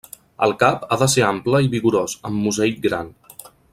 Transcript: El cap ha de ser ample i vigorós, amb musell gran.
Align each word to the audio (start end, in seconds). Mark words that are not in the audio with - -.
El 0.45 0.53
cap 0.61 0.87
ha 0.87 0.97
de 1.01 1.07
ser 1.15 1.23
ample 1.27 1.61
i 1.65 1.69
vigorós, 1.75 2.17
amb 2.31 2.41
musell 2.47 2.77
gran. 2.87 3.13